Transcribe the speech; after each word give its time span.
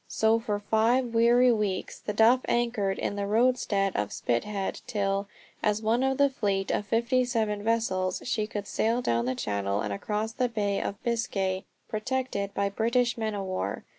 So 0.07 0.39
for 0.39 0.57
five 0.57 1.13
weary 1.13 1.51
weeks 1.51 1.99
The 1.99 2.11
Duff 2.11 2.41
anchored 2.45 2.97
in 2.97 3.17
the 3.17 3.27
roadstead 3.27 3.95
of 3.95 4.11
Spithead 4.11 4.81
till, 4.87 5.27
as 5.61 5.83
one 5.83 6.01
of 6.01 6.19
a 6.19 6.27
fleet 6.27 6.71
of 6.71 6.87
fifty 6.87 7.23
seven 7.23 7.61
vessels, 7.61 8.19
she 8.25 8.47
could 8.47 8.65
sail 8.65 9.03
down 9.03 9.25
the 9.27 9.35
channel 9.35 9.81
and 9.81 9.93
across 9.93 10.31
the 10.31 10.49
Bay 10.49 10.81
of 10.81 11.03
Biscay 11.03 11.65
protected 11.87 12.51
by 12.55 12.67
British 12.67 13.15
men 13.15 13.35
o' 13.35 13.43
war. 13.43 13.83